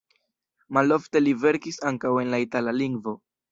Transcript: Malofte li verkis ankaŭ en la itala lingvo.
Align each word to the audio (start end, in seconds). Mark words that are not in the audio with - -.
Malofte 0.77 1.21
li 1.27 1.35
verkis 1.45 1.79
ankaŭ 1.91 2.17
en 2.25 2.35
la 2.37 2.43
itala 2.49 2.77
lingvo. 2.83 3.17